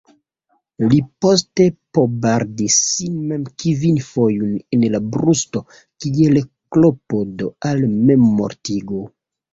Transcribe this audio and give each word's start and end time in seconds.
Li 0.91 0.97
poste 1.25 1.65
pobardis 1.97 2.77
sin 2.93 3.19
mem 3.33 3.45
kvin 3.63 4.01
fojojn 4.07 4.55
en 4.79 4.87
la 4.95 5.03
brusto 5.17 5.63
kiel 5.83 6.43
klopodo 6.77 7.51
al 7.71 7.85
memmortigo. 8.11 9.05